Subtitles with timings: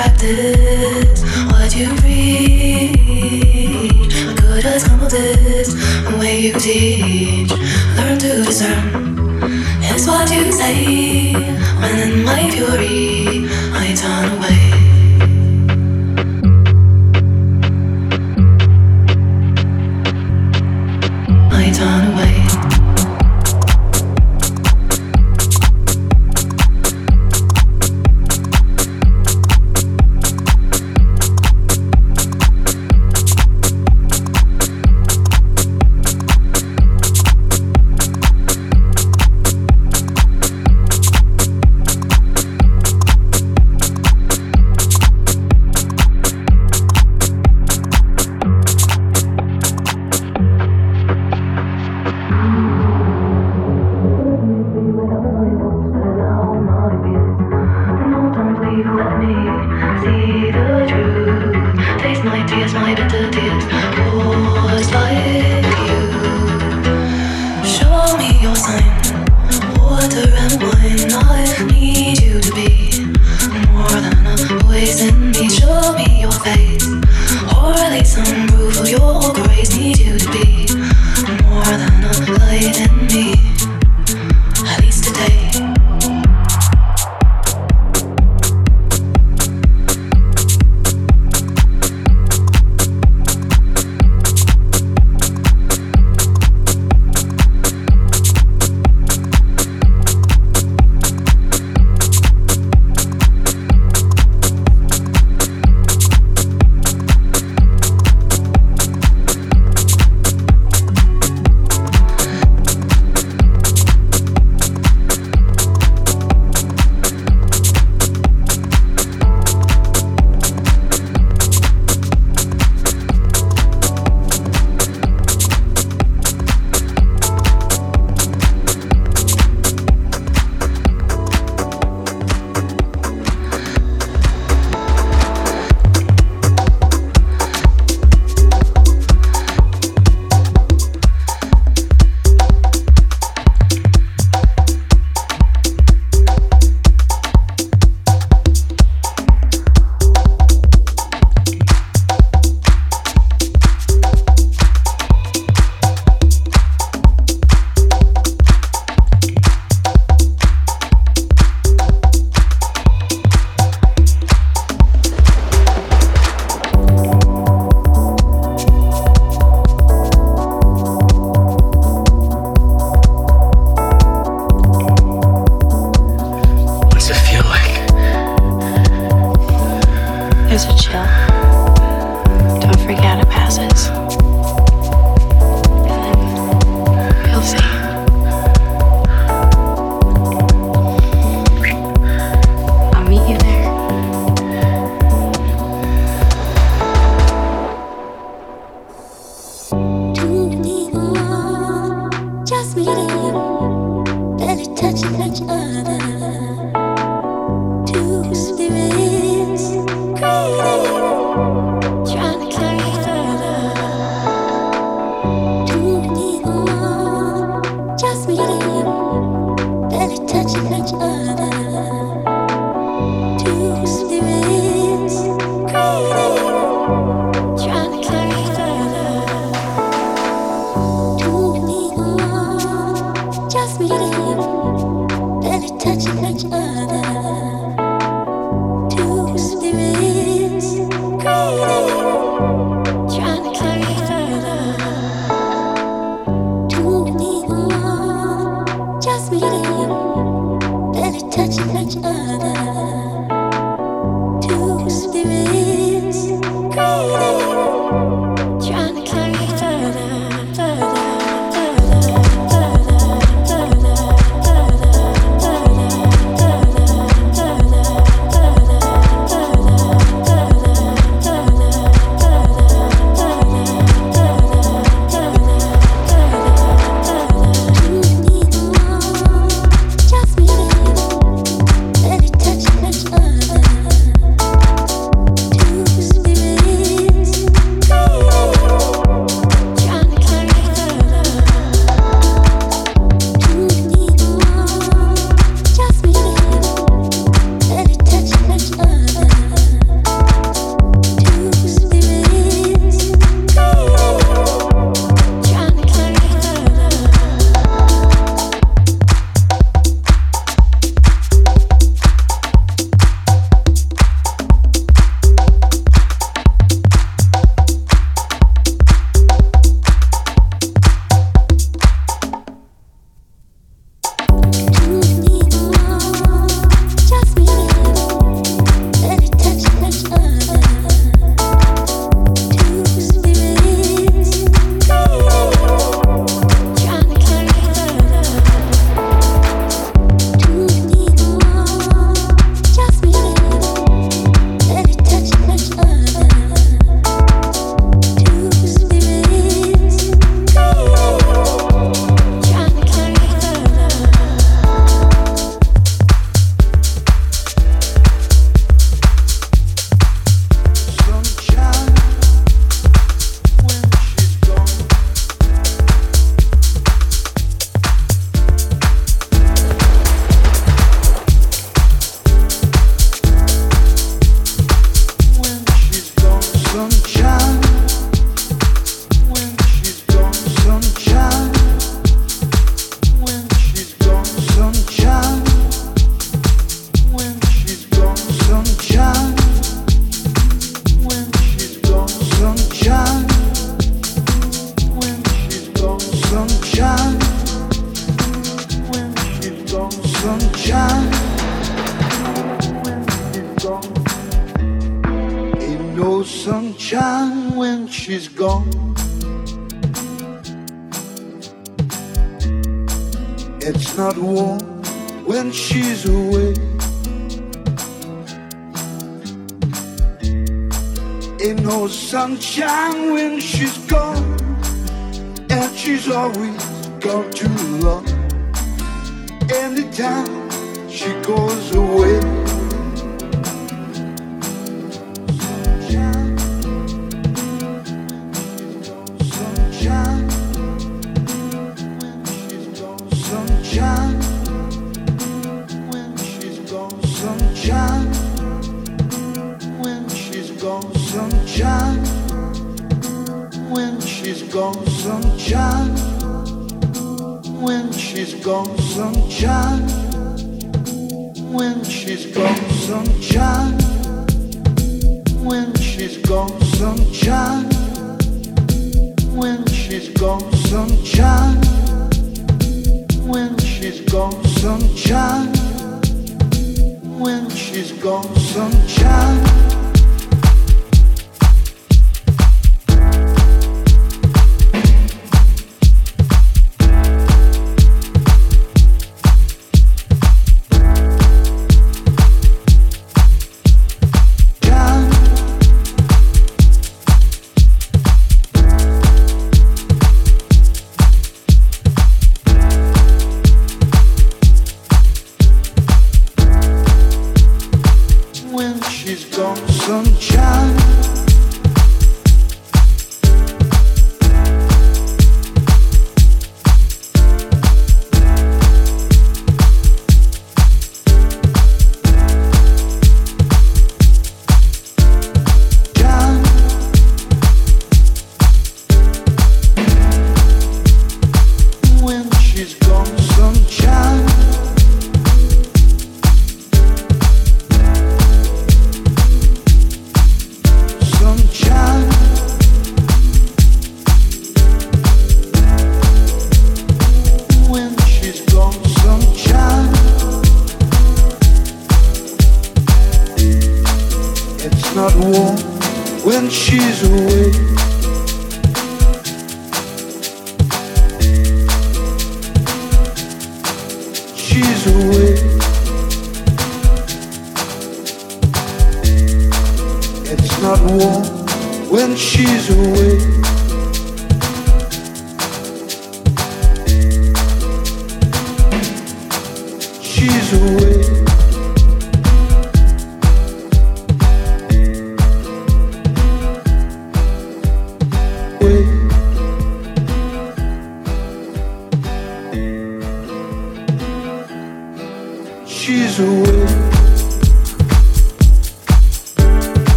[0.00, 2.96] practice what you preach.
[4.28, 5.74] I could have stumbled this
[6.08, 7.50] the way you teach.
[7.96, 8.82] Learn to discern.
[9.82, 11.34] It's what you say
[11.80, 14.79] when in my fury I turn away.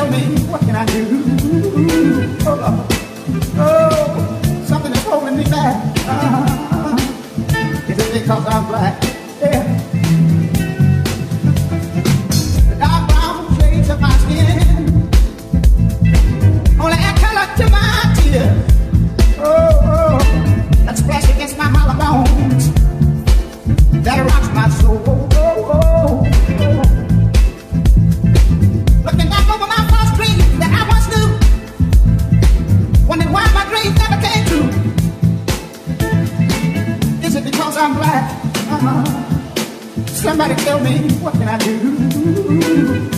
[0.00, 0.39] Tell me
[40.30, 41.74] Somebody tell me what can I do?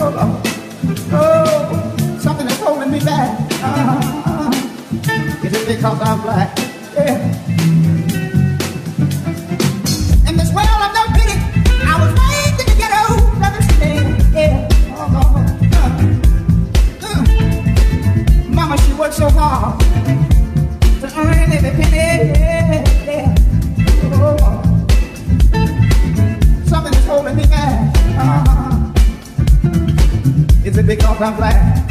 [0.00, 0.40] Oh, Lord.
[1.12, 3.38] oh, something is holding me back.
[3.62, 4.50] Uh-huh.
[5.44, 6.56] Is it because I'm black?
[6.94, 7.20] Yeah.
[10.26, 11.36] In this world of no pity,
[11.84, 14.00] I was raised in the ghetto, brother, today.
[14.32, 14.68] Yeah.
[14.96, 15.46] Oh, Lord.
[15.74, 18.54] Uh, uh.
[18.54, 19.81] Mama, she worked so hard
[30.86, 31.81] because I'm black?